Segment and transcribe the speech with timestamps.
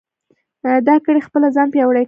[0.87, 1.99] دا کړۍ خپله ځان پیاوړې کوي.